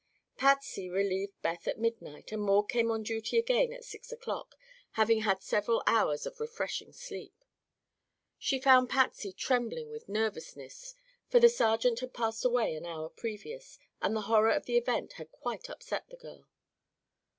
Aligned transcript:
Patsy 0.35 0.89
relieved 0.89 1.39
Beth 1.43 1.67
at 1.67 1.77
midnight 1.77 2.31
and 2.31 2.41
Maud 2.41 2.69
came 2.71 2.89
on 2.89 3.03
duty 3.03 3.37
again 3.37 3.71
at 3.71 3.85
six 3.85 4.11
o'clock, 4.11 4.55
having 4.93 5.19
had 5.21 5.43
several 5.43 5.83
hours 5.85 6.25
of 6.25 6.39
refreshing 6.39 6.91
sleep. 6.91 7.45
She 8.39 8.57
found 8.59 8.89
Patsy 8.89 9.31
trembling 9.31 9.91
with 9.91 10.09
nervousness, 10.09 10.95
for 11.29 11.39
the 11.39 11.49
sergeant 11.49 11.99
had 11.99 12.15
passed 12.15 12.43
away 12.43 12.73
an 12.73 12.83
hour 12.87 13.09
previous 13.09 13.77
and 14.01 14.15
the 14.15 14.21
horror 14.21 14.49
of 14.53 14.65
the 14.65 14.75
event 14.75 15.13
had 15.13 15.31
quite 15.31 15.69
upset 15.69 16.09
the 16.09 16.17
girl. 16.17 16.47